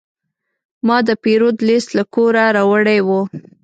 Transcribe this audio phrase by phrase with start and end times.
[0.87, 3.09] ما د پیرود لیست له کوره راوړی و.